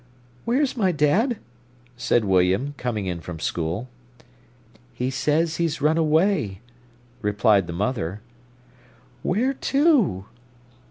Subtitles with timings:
[0.45, 1.37] "Where's my dad?"
[1.95, 3.87] said William, coming in from school.
[4.95, 6.59] "He says he's run away,"
[7.21, 8.19] replied the mother.
[9.21, 10.25] "Where to?"